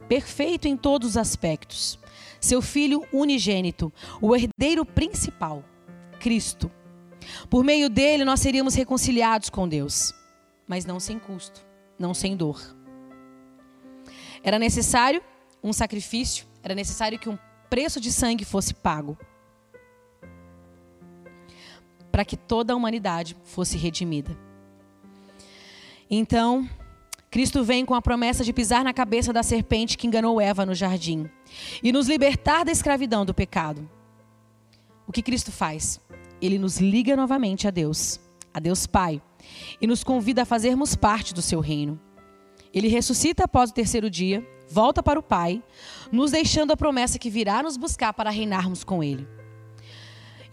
perfeito 0.07 0.67
em 0.67 0.75
todos 0.77 1.09
os 1.09 1.17
aspectos, 1.17 1.97
seu 2.39 2.61
filho 2.61 3.03
unigênito, 3.11 3.91
o 4.21 4.35
herdeiro 4.35 4.85
principal, 4.85 5.63
Cristo. 6.19 6.69
Por 7.49 7.63
meio 7.63 7.89
dele 7.89 8.25
nós 8.25 8.41
seríamos 8.41 8.75
reconciliados 8.75 9.49
com 9.49 9.67
Deus, 9.67 10.13
mas 10.67 10.85
não 10.85 10.99
sem 10.99 11.17
custo, 11.17 11.65
não 11.97 12.13
sem 12.13 12.35
dor. 12.35 12.61
Era 14.43 14.59
necessário 14.59 15.21
um 15.63 15.71
sacrifício, 15.71 16.45
era 16.61 16.75
necessário 16.75 17.17
que 17.17 17.29
um 17.29 17.39
preço 17.69 17.99
de 17.99 18.11
sangue 18.11 18.43
fosse 18.43 18.73
pago 18.73 19.17
para 22.13 22.23
que 22.23 22.37
toda 22.37 22.73
a 22.73 22.75
humanidade 22.75 23.35
fosse 23.43 23.75
redimida. 23.75 24.37
Então, 26.07 26.69
Cristo 27.31 27.63
vem 27.63 27.83
com 27.83 27.95
a 27.95 28.01
promessa 28.03 28.43
de 28.43 28.53
pisar 28.53 28.83
na 28.83 28.93
cabeça 28.93 29.33
da 29.33 29.41
serpente 29.41 29.97
que 29.97 30.05
enganou 30.05 30.39
Eva 30.39 30.63
no 30.63 30.75
jardim 30.75 31.27
e 31.81 31.91
nos 31.91 32.07
libertar 32.07 32.63
da 32.63 32.71
escravidão 32.71 33.25
do 33.25 33.33
pecado. 33.33 33.89
O 35.07 35.11
que 35.11 35.23
Cristo 35.23 35.51
faz? 35.51 35.99
Ele 36.39 36.59
nos 36.59 36.77
liga 36.77 37.15
novamente 37.15 37.67
a 37.67 37.71
Deus, 37.71 38.19
a 38.53 38.59
Deus 38.59 38.85
Pai, 38.85 39.19
e 39.81 39.87
nos 39.87 40.03
convida 40.03 40.43
a 40.43 40.45
fazermos 40.45 40.95
parte 40.95 41.33
do 41.33 41.41
seu 41.41 41.59
reino. 41.61 41.99
Ele 42.71 42.89
ressuscita 42.89 43.45
após 43.45 43.71
o 43.71 43.73
terceiro 43.73 44.07
dia, 44.07 44.47
volta 44.69 45.01
para 45.01 45.19
o 45.19 45.23
Pai, 45.23 45.63
nos 46.11 46.29
deixando 46.29 46.71
a 46.73 46.77
promessa 46.77 47.17
que 47.17 47.31
virá 47.31 47.63
nos 47.63 47.75
buscar 47.75 48.13
para 48.13 48.29
reinarmos 48.29 48.83
com 48.83 49.03
Ele. 49.03 49.27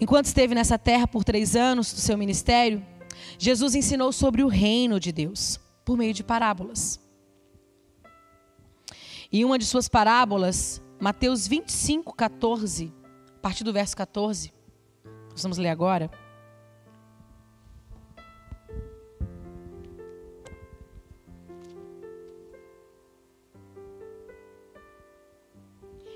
Enquanto 0.00 0.24
esteve 0.24 0.54
nessa 0.54 0.78
terra 0.78 1.06
por 1.06 1.22
três 1.22 1.54
anos 1.54 1.92
do 1.92 2.00
seu 2.00 2.16
ministério, 2.16 2.82
Jesus 3.38 3.74
ensinou 3.74 4.10
sobre 4.12 4.42
o 4.42 4.48
reino 4.48 4.98
de 4.98 5.12
Deus 5.12 5.60
por 5.84 5.98
meio 5.98 6.14
de 6.14 6.24
parábolas. 6.24 6.98
E 9.30 9.44
uma 9.44 9.58
de 9.58 9.66
suas 9.66 9.88
parábolas, 9.88 10.82
Mateus 10.98 11.46
25, 11.46 12.14
14, 12.14 12.90
a 13.36 13.40
partir 13.40 13.62
do 13.62 13.74
verso 13.74 13.94
14, 13.94 14.50
nós 15.30 15.42
vamos 15.42 15.58
ler 15.58 15.68
agora. 15.68 16.10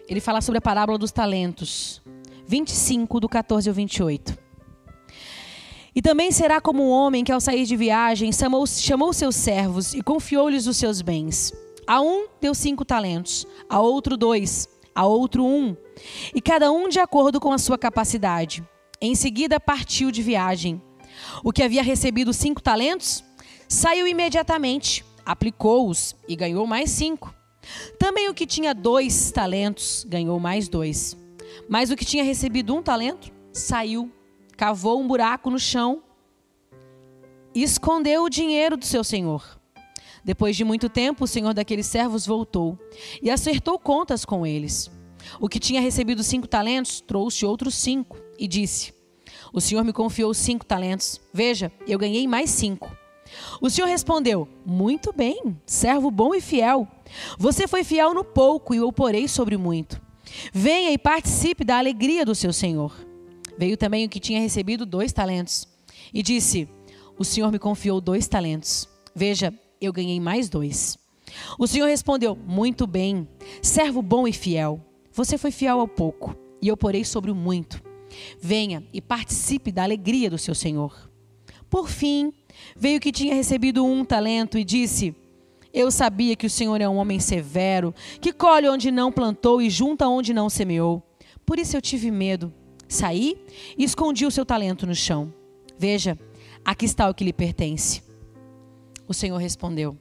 Ele 0.08 0.20
fala 0.20 0.40
sobre 0.40 0.58
a 0.58 0.62
parábola 0.62 0.98
dos 0.98 1.12
talentos. 1.12 2.02
25, 2.54 3.18
do 3.18 3.28
14 3.28 3.68
ao 3.68 3.74
28. 3.74 4.38
E 5.92 6.00
também 6.00 6.30
será 6.30 6.60
como 6.60 6.84
um 6.84 6.88
homem 6.88 7.24
que, 7.24 7.32
ao 7.32 7.40
sair 7.40 7.66
de 7.66 7.76
viagem, 7.76 8.30
chamou, 8.30 8.64
chamou 8.64 9.12
seus 9.12 9.34
servos 9.34 9.92
e 9.92 10.00
confiou-lhes 10.00 10.68
os 10.68 10.76
seus 10.76 11.02
bens. 11.02 11.52
A 11.84 12.00
um 12.00 12.28
deu 12.40 12.54
cinco 12.54 12.84
talentos, 12.84 13.44
a 13.68 13.80
outro 13.80 14.16
dois, 14.16 14.68
a 14.94 15.04
outro 15.04 15.44
um, 15.44 15.76
e 16.32 16.40
cada 16.40 16.70
um 16.70 16.88
de 16.88 17.00
acordo 17.00 17.40
com 17.40 17.52
a 17.52 17.58
sua 17.58 17.76
capacidade. 17.76 18.62
Em 19.00 19.16
seguida 19.16 19.58
partiu 19.58 20.12
de 20.12 20.22
viagem. 20.22 20.80
O 21.42 21.52
que 21.52 21.62
havia 21.62 21.82
recebido 21.82 22.32
cinco 22.32 22.62
talentos 22.62 23.24
saiu 23.68 24.06
imediatamente, 24.06 25.04
aplicou-os 25.26 26.14
e 26.28 26.36
ganhou 26.36 26.68
mais 26.68 26.90
cinco. 26.90 27.34
Também 27.98 28.28
o 28.28 28.34
que 28.34 28.46
tinha 28.46 28.72
dois 28.72 29.32
talentos 29.32 30.06
ganhou 30.08 30.38
mais 30.38 30.68
dois. 30.68 31.23
Mas 31.68 31.90
o 31.90 31.96
que 31.96 32.04
tinha 32.04 32.24
recebido 32.24 32.74
um 32.74 32.82
talento 32.82 33.32
saiu, 33.52 34.10
cavou 34.56 35.00
um 35.00 35.06
buraco 35.06 35.50
no 35.50 35.58
chão 35.58 36.02
e 37.54 37.62
escondeu 37.62 38.24
o 38.24 38.30
dinheiro 38.30 38.76
do 38.76 38.84
seu 38.84 39.04
senhor. 39.04 39.60
Depois 40.24 40.56
de 40.56 40.64
muito 40.64 40.88
tempo, 40.88 41.24
o 41.24 41.28
senhor 41.28 41.52
daqueles 41.52 41.86
servos 41.86 42.26
voltou 42.26 42.78
e 43.22 43.30
acertou 43.30 43.78
contas 43.78 44.24
com 44.24 44.46
eles. 44.46 44.90
O 45.40 45.48
que 45.48 45.60
tinha 45.60 45.80
recebido 45.80 46.22
cinco 46.22 46.46
talentos 46.46 47.00
trouxe 47.00 47.44
outros 47.44 47.74
cinco 47.74 48.16
e 48.38 48.48
disse: 48.48 48.94
O 49.52 49.60
senhor 49.60 49.84
me 49.84 49.92
confiou 49.92 50.32
cinco 50.32 50.64
talentos. 50.64 51.20
Veja, 51.32 51.70
eu 51.86 51.98
ganhei 51.98 52.26
mais 52.26 52.50
cinco. 52.50 52.90
O 53.60 53.68
senhor 53.68 53.86
respondeu: 53.86 54.48
Muito 54.64 55.12
bem, 55.12 55.58
servo 55.66 56.10
bom 56.10 56.34
e 56.34 56.40
fiel. 56.40 56.88
Você 57.38 57.68
foi 57.68 57.84
fiel 57.84 58.14
no 58.14 58.24
pouco 58.24 58.74
e 58.74 58.78
eu 58.78 58.92
porei 58.92 59.28
sobre 59.28 59.56
muito. 59.56 60.03
Venha 60.52 60.90
e 60.92 60.98
participe 60.98 61.64
da 61.64 61.78
alegria 61.78 62.24
do 62.24 62.34
seu 62.34 62.52
senhor. 62.52 62.94
Veio 63.56 63.76
também 63.76 64.04
o 64.04 64.08
que 64.08 64.20
tinha 64.20 64.40
recebido 64.40 64.84
dois 64.84 65.12
talentos 65.12 65.68
e 66.12 66.22
disse: 66.22 66.68
O 67.18 67.24
senhor 67.24 67.52
me 67.52 67.58
confiou 67.58 68.00
dois 68.00 68.26
talentos. 68.26 68.88
Veja, 69.14 69.52
eu 69.80 69.92
ganhei 69.92 70.18
mais 70.20 70.48
dois. 70.48 70.98
O 71.58 71.66
senhor 71.66 71.86
respondeu: 71.86 72.36
Muito 72.36 72.86
bem, 72.86 73.28
servo 73.62 74.02
bom 74.02 74.26
e 74.26 74.32
fiel. 74.32 74.80
Você 75.12 75.38
foi 75.38 75.50
fiel 75.50 75.80
ao 75.80 75.88
pouco 75.88 76.36
e 76.60 76.68
eu 76.68 76.76
porei 76.76 77.04
sobre 77.04 77.30
o 77.30 77.34
muito. 77.34 77.82
Venha 78.40 78.84
e 78.92 79.00
participe 79.00 79.70
da 79.70 79.82
alegria 79.82 80.30
do 80.30 80.38
seu 80.38 80.54
senhor. 80.54 81.10
Por 81.70 81.88
fim, 81.88 82.32
veio 82.76 83.00
que 83.00 83.12
tinha 83.12 83.34
recebido 83.34 83.84
um 83.84 84.04
talento 84.04 84.58
e 84.58 84.64
disse: 84.64 85.14
Eu 85.74 85.90
sabia 85.90 86.36
que 86.36 86.46
o 86.46 86.50
Senhor 86.50 86.80
é 86.80 86.88
um 86.88 86.98
homem 86.98 87.18
severo, 87.18 87.92
que 88.20 88.32
colhe 88.32 88.68
onde 88.68 88.92
não 88.92 89.10
plantou 89.10 89.60
e 89.60 89.68
junta 89.68 90.06
onde 90.06 90.32
não 90.32 90.48
semeou. 90.48 91.02
Por 91.44 91.58
isso 91.58 91.76
eu 91.76 91.82
tive 91.82 92.12
medo. 92.12 92.54
Saí 92.86 93.36
e 93.76 93.82
escondi 93.82 94.24
o 94.24 94.30
seu 94.30 94.46
talento 94.46 94.86
no 94.86 94.94
chão. 94.94 95.34
Veja, 95.76 96.16
aqui 96.64 96.84
está 96.84 97.10
o 97.10 97.14
que 97.14 97.24
lhe 97.24 97.32
pertence. 97.32 98.04
O 99.08 99.12
Senhor 99.12 99.36
respondeu: 99.36 99.98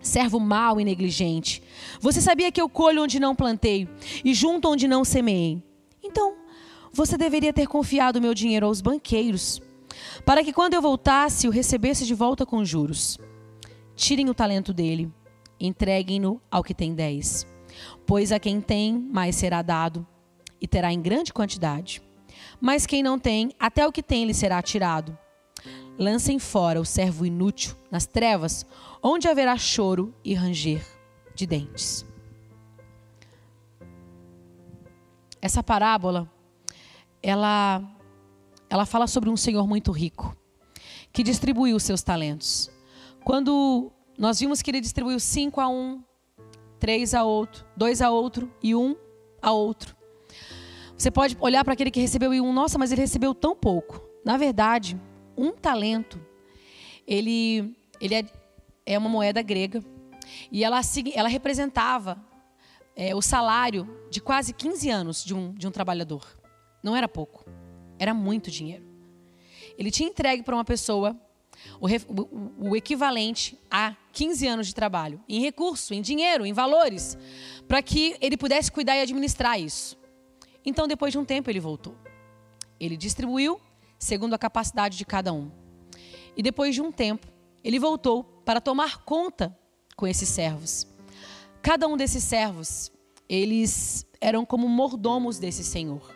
Servo 0.00 0.40
mau 0.40 0.80
e 0.80 0.84
negligente, 0.84 1.62
você 2.00 2.20
sabia 2.20 2.50
que 2.50 2.60
eu 2.60 2.68
colho 2.68 3.04
onde 3.04 3.20
não 3.20 3.36
plantei 3.36 3.88
e 4.24 4.34
junto 4.34 4.68
onde 4.68 4.88
não 4.88 5.04
semeei. 5.04 5.62
Então, 6.02 6.34
você 6.92 7.16
deveria 7.16 7.52
ter 7.52 7.68
confiado 7.68 8.20
meu 8.20 8.34
dinheiro 8.34 8.66
aos 8.66 8.80
banqueiros 8.80 9.62
para 10.24 10.42
que 10.42 10.52
quando 10.52 10.74
eu 10.74 10.82
voltasse 10.82 11.46
o 11.46 11.52
recebesse 11.52 12.04
de 12.04 12.14
volta 12.14 12.44
com 12.44 12.64
juros. 12.64 13.16
Tirem 13.98 14.30
o 14.30 14.34
talento 14.34 14.72
dele, 14.72 15.12
entreguem-no 15.58 16.40
ao 16.48 16.62
que 16.62 16.72
tem 16.72 16.94
dez. 16.94 17.44
Pois 18.06 18.30
a 18.30 18.38
quem 18.38 18.60
tem, 18.60 18.96
mais 18.96 19.34
será 19.34 19.60
dado, 19.60 20.06
e 20.60 20.68
terá 20.68 20.92
em 20.92 21.02
grande 21.02 21.32
quantidade. 21.32 22.00
Mas 22.60 22.86
quem 22.86 23.02
não 23.02 23.18
tem, 23.18 23.50
até 23.58 23.84
o 23.84 23.90
que 23.90 24.00
tem 24.00 24.24
lhe 24.24 24.32
será 24.32 24.62
tirado. 24.62 25.18
Lancem 25.98 26.38
fora 26.38 26.80
o 26.80 26.84
servo 26.84 27.26
inútil 27.26 27.74
nas 27.90 28.06
trevas, 28.06 28.64
onde 29.02 29.26
haverá 29.26 29.56
choro 29.56 30.14
e 30.24 30.32
ranger 30.32 30.80
de 31.34 31.44
dentes. 31.44 32.06
Essa 35.42 35.60
parábola, 35.60 36.30
ela 37.20 37.82
ela 38.70 38.86
fala 38.86 39.08
sobre 39.08 39.28
um 39.28 39.36
senhor 39.36 39.66
muito 39.66 39.90
rico 39.90 40.36
que 41.12 41.24
distribuiu 41.24 41.80
seus 41.80 42.00
talentos. 42.00 42.77
Quando 43.28 43.92
nós 44.16 44.40
vimos 44.40 44.62
que 44.62 44.70
ele 44.70 44.80
distribuiu 44.80 45.20
cinco 45.20 45.60
a 45.60 45.68
um, 45.68 46.02
três 46.80 47.12
a 47.12 47.24
outro, 47.24 47.62
dois 47.76 48.00
a 48.00 48.08
outro 48.08 48.50
e 48.62 48.74
um 48.74 48.96
a 49.42 49.52
outro. 49.52 49.94
Você 50.96 51.10
pode 51.10 51.36
olhar 51.38 51.62
para 51.62 51.74
aquele 51.74 51.90
que 51.90 52.00
recebeu 52.00 52.32
e 52.32 52.40
um, 52.40 52.54
nossa, 52.54 52.78
mas 52.78 52.90
ele 52.90 53.02
recebeu 53.02 53.34
tão 53.34 53.54
pouco. 53.54 54.02
Na 54.24 54.38
verdade, 54.38 54.98
um 55.36 55.52
talento, 55.52 56.18
ele, 57.06 57.76
ele 58.00 58.14
é, 58.14 58.24
é 58.86 58.96
uma 58.96 59.10
moeda 59.10 59.42
grega 59.42 59.84
e 60.50 60.64
ela, 60.64 60.80
ela 61.14 61.28
representava 61.28 62.18
é, 62.96 63.14
o 63.14 63.20
salário 63.20 63.86
de 64.10 64.22
quase 64.22 64.54
15 64.54 64.88
anos 64.88 65.22
de 65.22 65.34
um, 65.34 65.52
de 65.52 65.68
um 65.68 65.70
trabalhador. 65.70 66.24
Não 66.82 66.96
era 66.96 67.06
pouco. 67.06 67.44
Era 67.98 68.14
muito 68.14 68.50
dinheiro. 68.50 68.86
Ele 69.76 69.90
tinha 69.90 70.08
entregue 70.08 70.42
para 70.42 70.54
uma 70.54 70.64
pessoa 70.64 71.14
o, 71.80 72.68
o, 72.70 72.76
equivalente 72.76 73.58
a 73.70 73.94
15 74.12 74.46
anos 74.46 74.66
de 74.66 74.74
trabalho, 74.74 75.20
em 75.28 75.40
recurso, 75.40 75.94
em 75.94 76.00
dinheiro, 76.00 76.44
em 76.44 76.52
valores, 76.52 77.16
para 77.66 77.82
que 77.82 78.16
ele 78.20 78.36
pudesse 78.36 78.70
cuidar 78.70 78.96
e 78.96 79.02
administrar 79.02 79.60
isso. 79.60 79.96
Então, 80.64 80.86
depois 80.86 81.12
de 81.12 81.18
um 81.18 81.24
tempo, 81.24 81.50
ele 81.50 81.60
voltou. 81.60 81.96
Ele 82.78 82.96
distribuiu 82.96 83.60
segundo 83.98 84.34
a 84.34 84.38
capacidade 84.38 84.96
de 84.96 85.04
cada 85.04 85.32
um. 85.32 85.50
E 86.36 86.42
depois 86.42 86.74
de 86.74 86.80
um 86.80 86.92
tempo, 86.92 87.26
ele 87.64 87.78
voltou 87.78 88.22
para 88.44 88.60
tomar 88.60 88.98
conta 88.98 89.56
com 89.96 90.06
esses 90.06 90.28
servos. 90.28 90.86
Cada 91.60 91.88
um 91.88 91.96
desses 91.96 92.22
servos, 92.22 92.92
eles 93.28 94.06
eram 94.20 94.44
como 94.44 94.68
mordomos 94.68 95.38
desse 95.38 95.64
senhor. 95.64 96.14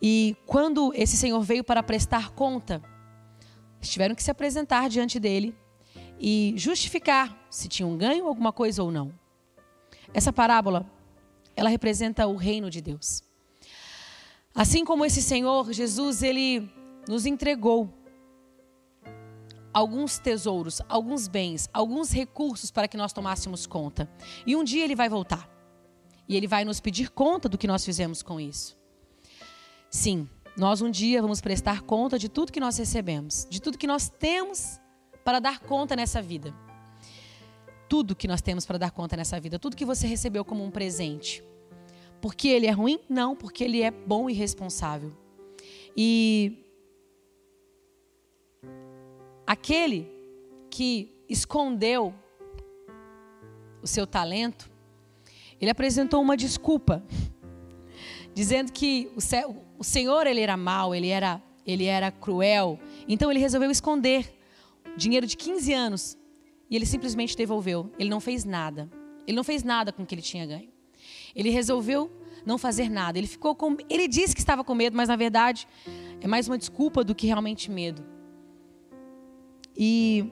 E 0.00 0.36
quando 0.46 0.92
esse 0.94 1.16
senhor 1.16 1.40
veio 1.42 1.64
para 1.64 1.82
prestar 1.82 2.30
conta, 2.30 2.82
tiveram 3.80 4.14
que 4.14 4.22
se 4.22 4.30
apresentar 4.30 4.88
diante 4.88 5.18
dele 5.20 5.54
e 6.18 6.54
justificar 6.56 7.46
se 7.50 7.68
tinham 7.68 7.96
ganho 7.96 8.26
alguma 8.26 8.52
coisa 8.52 8.82
ou 8.82 8.90
não. 8.90 9.12
Essa 10.12 10.32
parábola, 10.32 10.90
ela 11.54 11.68
representa 11.68 12.26
o 12.26 12.36
reino 12.36 12.70
de 12.70 12.80
Deus. 12.80 13.22
Assim 14.54 14.84
como 14.84 15.04
esse 15.04 15.20
Senhor, 15.20 15.72
Jesus, 15.72 16.22
ele 16.22 16.70
nos 17.08 17.26
entregou 17.26 17.92
alguns 19.72 20.18
tesouros, 20.18 20.80
alguns 20.88 21.28
bens, 21.28 21.68
alguns 21.70 22.10
recursos 22.10 22.70
para 22.70 22.88
que 22.88 22.96
nós 22.96 23.12
tomássemos 23.12 23.66
conta. 23.66 24.10
E 24.46 24.56
um 24.56 24.64
dia 24.64 24.82
ele 24.82 24.96
vai 24.96 25.08
voltar. 25.08 25.46
E 26.26 26.34
ele 26.34 26.46
vai 26.46 26.64
nos 26.64 26.80
pedir 26.80 27.10
conta 27.10 27.48
do 27.48 27.58
que 27.58 27.66
nós 27.66 27.84
fizemos 27.84 28.22
com 28.22 28.40
isso. 28.40 28.76
Sim, 29.90 30.28
nós 30.56 30.80
um 30.80 30.90
dia 30.90 31.20
vamos 31.20 31.40
prestar 31.40 31.82
conta 31.82 32.18
de 32.18 32.30
tudo 32.30 32.50
que 32.50 32.60
nós 32.60 32.78
recebemos, 32.78 33.46
de 33.50 33.60
tudo 33.60 33.76
que 33.76 33.86
nós 33.86 34.08
temos 34.08 34.80
para 35.22 35.38
dar 35.38 35.60
conta 35.60 35.94
nessa 35.94 36.22
vida. 36.22 36.54
Tudo 37.88 38.16
que 38.16 38.26
nós 38.26 38.40
temos 38.40 38.64
para 38.64 38.78
dar 38.78 38.90
conta 38.90 39.16
nessa 39.16 39.38
vida, 39.38 39.58
tudo 39.58 39.76
que 39.76 39.84
você 39.84 40.06
recebeu 40.06 40.44
como 40.44 40.64
um 40.64 40.70
presente. 40.70 41.44
Porque 42.22 42.48
ele 42.48 42.66
é 42.66 42.70
ruim? 42.70 42.98
Não, 43.08 43.36
porque 43.36 43.62
ele 43.64 43.82
é 43.82 43.90
bom 43.90 44.30
e 44.30 44.32
responsável. 44.32 45.12
E 45.94 46.64
aquele 49.46 50.10
que 50.70 51.22
escondeu 51.28 52.14
o 53.82 53.86
seu 53.86 54.06
talento, 54.06 54.70
ele 55.60 55.70
apresentou 55.70 56.20
uma 56.22 56.36
desculpa, 56.36 57.04
dizendo 58.34 58.72
que 58.72 59.10
o, 59.14 59.20
o 59.78 59.84
Senhor 59.84 60.26
ele 60.26 60.40
era 60.40 60.56
mau, 60.56 60.94
ele 60.94 61.08
era, 61.08 61.42
ele 61.66 61.84
era 61.84 62.10
cruel. 62.10 62.78
Então 63.08 63.30
ele 63.30 63.40
resolveu 63.40 63.70
esconder 63.70 64.32
dinheiro 64.96 65.26
de 65.26 65.36
15 65.36 65.72
anos 65.72 66.18
e 66.70 66.76
ele 66.76 66.86
simplesmente 66.86 67.36
devolveu. 67.36 67.90
Ele 67.98 68.08
não 68.08 68.20
fez 68.20 68.44
nada. 68.44 68.90
Ele 69.26 69.36
não 69.36 69.44
fez 69.44 69.62
nada 69.62 69.92
com 69.92 70.02
o 70.02 70.06
que 70.06 70.14
ele 70.14 70.22
tinha 70.22 70.46
ganho. 70.46 70.68
Ele 71.34 71.50
resolveu 71.50 72.10
não 72.44 72.56
fazer 72.56 72.88
nada. 72.88 73.18
Ele 73.18 73.26
ficou 73.26 73.54
com, 73.54 73.76
ele 73.88 74.06
disse 74.06 74.34
que 74.34 74.40
estava 74.40 74.62
com 74.62 74.74
medo, 74.74 74.96
mas 74.96 75.08
na 75.08 75.16
verdade 75.16 75.66
é 76.20 76.26
mais 76.26 76.48
uma 76.48 76.56
desculpa 76.56 77.02
do 77.02 77.14
que 77.14 77.26
realmente 77.26 77.70
medo. 77.70 78.04
E 79.76 80.30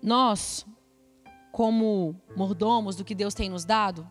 nós, 0.00 0.64
como 1.56 2.14
mordomos 2.36 2.96
do 2.96 3.04
que 3.04 3.14
Deus 3.14 3.32
tem 3.32 3.48
nos 3.48 3.64
dado, 3.64 4.06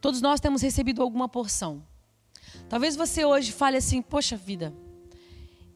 todos 0.00 0.22
nós 0.22 0.40
temos 0.40 0.62
recebido 0.62 1.02
alguma 1.02 1.28
porção. 1.28 1.82
Talvez 2.70 2.96
você 2.96 3.22
hoje 3.22 3.52
fale 3.52 3.76
assim: 3.76 4.00
Poxa 4.00 4.34
vida, 4.34 4.72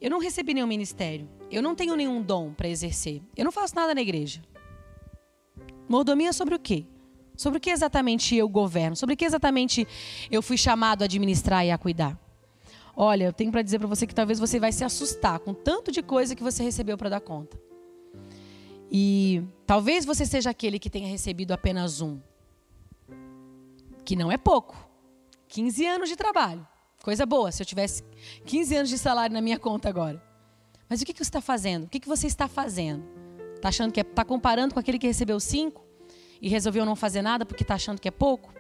eu 0.01 0.09
não 0.11 0.19
recebi 0.19 0.55
nenhum 0.55 0.67
ministério, 0.67 1.29
eu 1.51 1.61
não 1.61 1.75
tenho 1.75 1.95
nenhum 1.95 2.23
dom 2.23 2.55
para 2.55 2.67
exercer, 2.67 3.21
eu 3.37 3.45
não 3.45 3.53
faço 3.53 3.75
nada 3.77 3.95
na 3.95 4.01
igreja. 4.01 4.43
Mordomia 5.87 6.33
sobre 6.33 6.55
o 6.55 6.59
quê? 6.59 6.87
Sobre 7.37 7.59
o 7.59 7.61
que 7.61 7.69
exatamente 7.69 8.35
eu 8.35 8.49
governo? 8.49 8.97
Sobre 8.97 9.13
o 9.13 9.19
que 9.19 9.27
exatamente 9.27 9.87
eu 10.31 10.41
fui 10.41 10.57
chamado 10.57 11.03
a 11.03 11.05
administrar 11.05 11.67
e 11.67 11.71
a 11.71 11.77
cuidar? 11.77 12.19
Olha, 12.97 13.25
eu 13.25 13.33
tenho 13.35 13.53
para 13.53 13.61
dizer 13.61 13.79
para 13.79 13.89
você 13.89 14.07
que 14.07 14.15
talvez 14.15 14.39
você 14.39 14.59
vai 14.59 14.73
se 14.73 14.85
assustar 14.85 15.39
com 15.41 15.53
tanto 15.53 15.93
de 15.93 16.03
coisa 16.03 16.35
que 16.35 16.43
você 16.43 16.63
recebeu 16.63 16.97
para 16.97 17.11
dar 17.11 17.21
conta. 17.21 17.63
E 18.97 19.43
talvez 19.67 20.05
você 20.05 20.25
seja 20.25 20.51
aquele 20.51 20.79
que 20.79 20.89
tenha 20.89 21.09
recebido 21.09 21.51
apenas 21.51 22.01
um, 22.01 22.21
que 24.05 24.15
não 24.15 24.31
é 24.31 24.37
pouco. 24.37 24.89
15 25.49 25.85
anos 25.85 26.09
de 26.09 26.15
trabalho. 26.15 26.65
Coisa 27.03 27.27
boa, 27.27 27.51
se 27.51 27.61
eu 27.61 27.67
tivesse 27.67 28.05
15 28.47 28.77
anos 28.77 28.89
de 28.89 28.97
salário 28.97 29.35
na 29.35 29.41
minha 29.41 29.59
conta 29.59 29.89
agora. 29.89 30.23
Mas 30.89 31.03
o 31.03 31.05
que, 31.05 31.13
que 31.13 31.19
você 31.19 31.29
está 31.29 31.41
fazendo? 31.41 31.87
O 31.87 31.89
que, 31.89 31.99
que 31.99 32.07
você 32.07 32.29
está 32.29 32.47
fazendo? 32.47 33.05
Está 33.57 33.71
achando 33.71 33.91
que 33.91 33.99
é, 33.99 34.05
está 34.05 34.25
comparando 34.25 34.75
com 34.75 34.79
aquele 34.79 35.01
que 35.01 35.09
recebeu 35.09 35.41
cinco 35.41 35.85
e 36.41 36.49
resolveu 36.49 36.85
não 36.85 36.95
fazer 36.95 37.21
nada 37.21 37.45
porque 37.45 37.65
está 37.65 37.75
achando 37.75 38.01
que 38.01 38.07
é 38.07 38.13
pouco? 38.13 38.55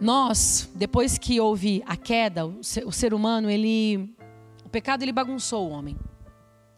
Nós, 0.00 0.68
depois 0.74 1.16
que 1.16 1.38
houve 1.38 1.80
a 1.86 1.96
queda, 1.96 2.44
o 2.44 2.64
ser, 2.64 2.84
o 2.84 2.90
ser 2.90 3.14
humano, 3.14 3.48
ele, 3.48 4.12
o 4.64 4.68
pecado 4.68 5.04
ele 5.04 5.12
bagunçou 5.12 5.68
o 5.68 5.70
homem. 5.70 5.96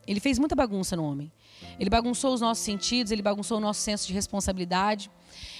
Ele 0.09 0.21
fez 0.21 0.39
muita 0.39 0.57
bagunça 0.57 0.97
no 0.97 1.05
homem. 1.05 1.31
Ele 1.79 1.91
bagunçou 1.91 2.33
os 2.33 2.41
nossos 2.41 2.65
sentidos, 2.65 3.13
ele 3.13 3.21
bagunçou 3.21 3.59
o 3.59 3.61
nosso 3.61 3.81
senso 3.83 4.07
de 4.07 4.15
responsabilidade. 4.15 5.11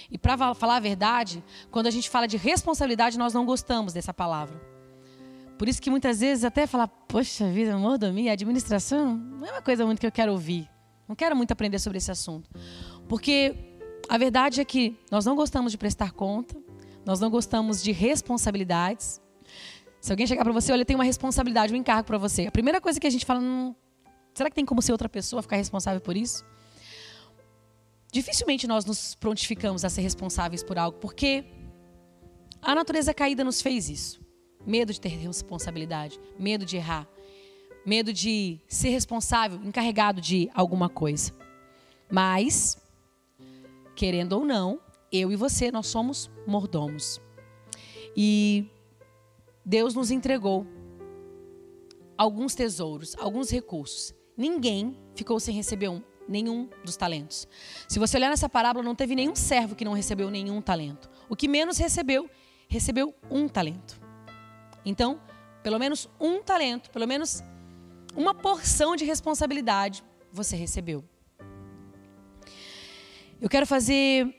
E 0.09 0.17
para 0.17 0.55
falar 0.55 0.77
a 0.77 0.79
verdade, 0.79 1.43
quando 1.69 1.85
a 1.85 1.91
gente 1.91 2.09
fala 2.09 2.27
de 2.27 2.35
responsabilidade, 2.35 3.17
nós 3.17 3.31
não 3.31 3.45
gostamos 3.45 3.93
dessa 3.93 4.11
palavra. 4.11 4.59
Por 5.55 5.69
isso 5.69 5.79
que 5.79 5.91
muitas 5.91 6.21
vezes 6.21 6.43
até 6.43 6.65
falar, 6.65 6.87
poxa 6.87 7.47
vida, 7.51 7.77
mordomia, 7.77 8.31
administração, 8.31 9.15
não 9.15 9.45
é 9.45 9.51
uma 9.51 9.61
coisa 9.61 9.85
muito 9.85 9.99
que 9.99 10.07
eu 10.07 10.11
quero 10.11 10.31
ouvir. 10.31 10.67
Não 11.07 11.15
quero 11.15 11.35
muito 11.35 11.51
aprender 11.51 11.77
sobre 11.77 11.99
esse 11.99 12.09
assunto. 12.09 12.49
Porque 13.07 13.55
a 14.07 14.17
verdade 14.17 14.61
é 14.61 14.65
que 14.65 14.97
nós 15.11 15.25
não 15.25 15.35
gostamos 15.35 15.71
de 15.71 15.77
prestar 15.77 16.11
conta, 16.11 16.55
nós 17.05 17.19
não 17.19 17.29
gostamos 17.29 17.83
de 17.83 17.91
responsabilidades. 17.91 19.21
Se 20.01 20.11
alguém 20.11 20.25
chegar 20.25 20.43
para 20.43 20.53
você, 20.53 20.71
olha, 20.71 20.85
tem 20.85 20.95
uma 20.95 21.03
responsabilidade, 21.03 21.71
um 21.71 21.77
encargo 21.77 22.05
para 22.05 22.17
você. 22.17 22.47
A 22.47 22.51
primeira 22.51 22.81
coisa 22.81 22.99
que 22.99 23.05
a 23.05 23.09
gente 23.09 23.25
fala, 23.25 23.41
hum, 23.41 23.75
será 24.33 24.49
que 24.49 24.55
tem 24.55 24.65
como 24.65 24.81
ser 24.81 24.91
outra 24.91 25.09
pessoa 25.09 25.41
ficar 25.41 25.57
responsável 25.57 26.01
por 26.01 26.15
isso? 26.15 26.45
Dificilmente 28.11 28.67
nós 28.67 28.85
nos 28.85 29.15
prontificamos 29.15 29.85
a 29.85 29.89
ser 29.89 30.01
responsáveis 30.01 30.63
por 30.63 30.77
algo, 30.79 30.97
porque 30.97 31.45
a 32.61 32.73
natureza 32.73 33.13
caída 33.13 33.43
nos 33.43 33.61
fez 33.61 33.89
isso. 33.89 34.21
Medo 34.65 34.91
de 34.91 34.99
ter 34.99 35.09
responsabilidade, 35.09 36.19
medo 36.37 36.65
de 36.65 36.77
errar, 36.77 37.07
medo 37.85 38.11
de 38.11 38.59
ser 38.67 38.89
responsável, 38.89 39.59
encarregado 39.63 40.19
de 40.19 40.49
alguma 40.53 40.89
coisa. 40.89 41.33
Mas, 42.11 42.77
querendo 43.95 44.33
ou 44.33 44.45
não, 44.45 44.81
eu 45.11 45.31
e 45.31 45.35
você, 45.35 45.71
nós 45.71 45.87
somos 45.87 46.29
mordomos. 46.45 47.21
E 48.15 48.67
Deus 49.63 49.93
nos 49.93 50.11
entregou 50.11 50.65
alguns 52.17 52.55
tesouros, 52.55 53.15
alguns 53.17 53.49
recursos. 53.49 54.13
Ninguém 54.39 54.97
ficou 55.13 55.37
sem 55.37 55.53
receber 55.53 55.89
um 55.89 56.01
nenhum 56.25 56.69
dos 56.85 56.95
talentos. 56.95 57.45
Se 57.89 57.99
você 57.99 58.15
olhar 58.15 58.29
nessa 58.29 58.47
parábola, 58.47 58.85
não 58.85 58.95
teve 58.95 59.13
nenhum 59.13 59.35
servo 59.35 59.75
que 59.75 59.83
não 59.83 59.91
recebeu 59.91 60.31
nenhum 60.31 60.61
talento. 60.61 61.09
O 61.27 61.35
que 61.35 61.45
menos 61.45 61.77
recebeu, 61.77 62.29
recebeu 62.69 63.13
um 63.29 63.49
talento. 63.49 63.99
Então, 64.85 65.19
pelo 65.61 65.77
menos 65.77 66.07
um 66.17 66.41
talento, 66.41 66.89
pelo 66.89 67.05
menos 67.05 67.43
uma 68.15 68.33
porção 68.33 68.95
de 68.95 69.03
responsabilidade 69.03 70.05
você 70.31 70.55
recebeu. 70.55 71.03
Eu 73.41 73.49
quero 73.49 73.67
fazer 73.67 74.33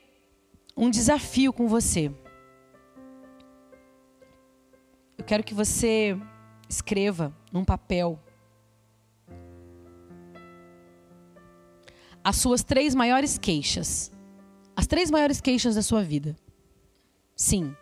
um 0.75 0.89
desafio 0.89 1.53
com 1.53 1.67
você. 1.67 2.11
Eu 5.15 5.23
quero 5.23 5.43
que 5.43 5.53
você 5.53 6.17
escreva 6.67 7.31
num 7.51 7.63
papel 7.63 8.19
as 12.23 12.37
suas 12.37 12.63
três 12.63 12.93
maiores 12.95 13.37
queixas. 13.37 14.11
As 14.75 14.87
três 14.87 15.11
maiores 15.11 15.41
queixas 15.41 15.75
da 15.75 15.81
sua 15.81 16.03
vida. 16.03 16.35
Sim. 17.35 17.75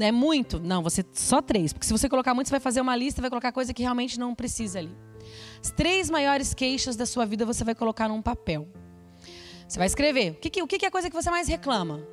É 0.00 0.12
muito? 0.12 0.60
Não, 0.60 0.82
você 0.82 1.04
só 1.12 1.40
três. 1.40 1.72
Porque 1.72 1.86
se 1.86 1.92
você 1.92 2.08
colocar 2.08 2.34
muito, 2.34 2.48
você 2.48 2.52
vai 2.52 2.60
fazer 2.60 2.80
uma 2.80 2.94
lista, 2.94 3.20
vai 3.20 3.30
colocar 3.30 3.52
coisa 3.52 3.72
que 3.72 3.82
realmente 3.82 4.18
não 4.18 4.34
precisa 4.34 4.78
ali. 4.78 4.94
As 5.62 5.70
três 5.70 6.10
maiores 6.10 6.52
queixas 6.54 6.96
da 6.96 7.06
sua 7.06 7.24
vida 7.24 7.46
você 7.46 7.64
vai 7.64 7.74
colocar 7.74 8.08
num 8.08 8.20
papel. 8.20 8.68
Você 9.66 9.78
vai 9.78 9.86
escrever. 9.86 10.32
O 10.32 10.34
que, 10.34 10.62
o 10.62 10.66
que 10.66 10.84
é 10.84 10.88
a 10.88 10.90
coisa 10.90 11.08
que 11.08 11.14
você 11.14 11.30
mais 11.30 11.48
reclama? 11.48 12.06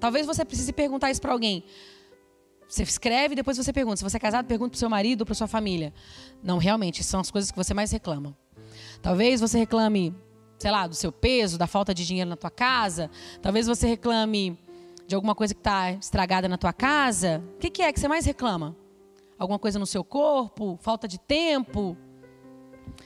Talvez 0.00 0.26
você 0.26 0.44
precise 0.44 0.72
perguntar 0.72 1.10
isso 1.10 1.20
para 1.20 1.32
alguém. 1.32 1.64
Você 2.68 2.82
escreve 2.82 3.32
e 3.32 3.36
depois 3.36 3.56
você 3.56 3.72
pergunta. 3.72 3.96
Se 3.96 4.04
você 4.04 4.16
é 4.16 4.20
casado, 4.20 4.46
pergunta 4.46 4.70
para 4.70 4.78
seu 4.78 4.90
marido 4.90 5.22
ou 5.22 5.26
para 5.26 5.34
sua 5.34 5.46
família. 5.46 5.92
Não, 6.42 6.58
realmente, 6.58 7.02
são 7.02 7.20
as 7.20 7.30
coisas 7.30 7.50
que 7.50 7.56
você 7.56 7.72
mais 7.72 7.90
reclama. 7.90 8.36
Talvez 9.02 9.40
você 9.40 9.58
reclame, 9.58 10.14
sei 10.58 10.70
lá, 10.70 10.86
do 10.86 10.94
seu 10.94 11.12
peso, 11.12 11.56
da 11.56 11.66
falta 11.66 11.94
de 11.94 12.06
dinheiro 12.06 12.30
na 12.30 12.36
tua 12.36 12.50
casa. 12.50 13.10
Talvez 13.40 13.66
você 13.66 13.86
reclame 13.86 14.58
de 15.06 15.14
alguma 15.14 15.34
coisa 15.34 15.54
que 15.54 15.60
está 15.60 15.92
estragada 15.92 16.48
na 16.48 16.58
tua 16.58 16.72
casa. 16.72 17.42
O 17.54 17.58
que, 17.58 17.70
que 17.70 17.82
é 17.82 17.92
que 17.92 17.98
você 17.98 18.08
mais 18.08 18.26
reclama? 18.26 18.76
Alguma 19.38 19.58
coisa 19.58 19.78
no 19.78 19.86
seu 19.86 20.04
corpo? 20.04 20.78
Falta 20.82 21.08
de 21.08 21.18
tempo? 21.18 21.96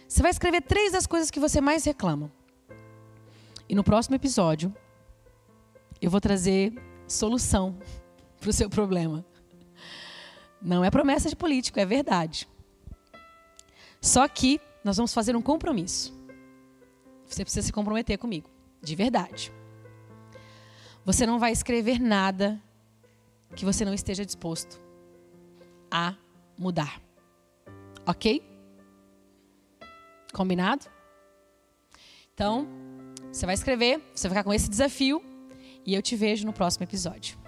Você 0.08 0.22
vai 0.22 0.30
escrever 0.30 0.62
três 0.62 0.92
das 0.92 1.06
coisas 1.06 1.30
que 1.30 1.38
você 1.38 1.60
mais 1.60 1.84
reclama. 1.84 2.32
E 3.68 3.74
no 3.74 3.84
próximo 3.84 4.16
episódio, 4.16 4.74
eu 6.00 6.10
vou 6.10 6.20
trazer 6.20 6.74
solução 7.06 7.78
para 8.40 8.50
o 8.50 8.52
seu 8.52 8.68
problema. 8.68 9.24
Não 10.60 10.84
é 10.84 10.90
promessa 10.90 11.28
de 11.28 11.36
político, 11.36 11.78
é 11.78 11.86
verdade. 11.86 12.48
Só 14.00 14.26
que 14.26 14.60
nós 14.84 14.96
vamos 14.96 15.14
fazer 15.14 15.36
um 15.36 15.42
compromisso. 15.42 16.12
Você 17.26 17.44
precisa 17.44 17.66
se 17.66 17.72
comprometer 17.72 18.18
comigo, 18.18 18.50
de 18.82 18.94
verdade. 18.94 19.52
Você 21.04 21.26
não 21.26 21.38
vai 21.38 21.52
escrever 21.52 22.00
nada 22.00 22.60
que 23.56 23.64
você 23.64 23.84
não 23.84 23.94
esteja 23.94 24.24
disposto 24.24 24.80
a 25.90 26.14
mudar. 26.58 27.00
Ok? 28.06 28.42
Combinado? 30.32 30.86
Então, 32.34 32.66
você 33.32 33.46
vai 33.46 33.54
escrever, 33.54 34.00
você 34.14 34.28
vai 34.28 34.36
ficar 34.38 34.44
com 34.44 34.54
esse 34.54 34.68
desafio 34.68 35.22
e 35.84 35.94
eu 35.94 36.02
te 36.02 36.16
vejo 36.16 36.46
no 36.46 36.52
próximo 36.52 36.84
episódio. 36.84 37.41